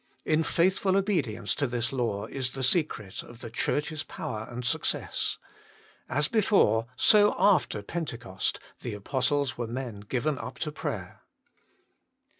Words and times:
In 0.25 0.41
faithful 0.43 0.97
obedience 0.97 1.53
to 1.53 1.67
this 1.67 1.93
law 1.93 2.25
is 2.25 2.53
the 2.53 2.63
secret 2.63 3.21
of 3.21 3.41
the 3.41 3.51
Church 3.51 3.91
s 3.91 4.01
power 4.01 4.47
and 4.49 4.65
success. 4.65 5.37
As 6.09 6.27
before, 6.27 6.87
so 6.95 7.35
after 7.37 7.83
Pentecost, 7.83 8.59
the 8.79 8.95
apostles 8.95 9.59
were 9.59 9.67
men 9.67 9.99
given 9.99 10.39
up 10.39 10.57
to 10.65 10.71
prayer. 10.71 11.21